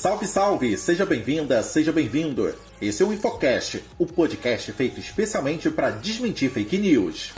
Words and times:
Salve, 0.00 0.26
salve! 0.26 0.78
Seja 0.78 1.04
bem-vinda, 1.04 1.62
seja 1.62 1.92
bem-vindo. 1.92 2.54
Esse 2.80 3.02
é 3.02 3.06
o 3.06 3.12
Infocast, 3.12 3.84
o 3.98 4.06
podcast 4.06 4.72
feito 4.72 4.98
especialmente 4.98 5.68
para 5.68 5.90
desmentir 5.90 6.50
fake 6.50 6.78
news. 6.78 7.34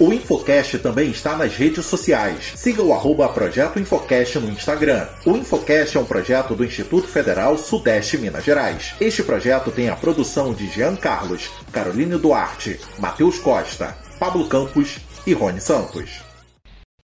O 0.01 0.13
Infocast 0.13 0.79
também 0.79 1.11
está 1.11 1.37
nas 1.37 1.57
redes 1.57 1.85
sociais. 1.85 2.53
Siga 2.55 2.83
o 2.83 2.93
arroba 2.93 3.29
Projeto 3.29 3.81
Infocast 3.81 4.39
no 4.39 4.49
Instagram. 4.49 5.09
O 5.25 5.37
Infocast 5.37 5.97
é 5.97 6.01
um 6.01 6.05
projeto 6.05 6.55
do 6.55 6.65
Instituto 6.65 7.09
Federal 7.09 7.59
Sudeste 7.59 8.17
Minas 8.17 8.45
Gerais. 8.45 8.95
Este 9.01 9.25
projeto 9.25 9.73
tem 9.73 9.89
a 9.89 9.97
produção 9.97 10.55
de 10.55 10.69
Jean 10.69 10.95
Carlos, 10.95 11.51
Caroline 11.73 12.17
Duarte, 12.17 12.79
Matheus 13.01 13.41
Costa, 13.41 13.97
Pablo 14.19 14.49
Campos 14.49 14.99
e 15.25 15.33
Rony 15.33 15.61
Santos. 15.61 16.28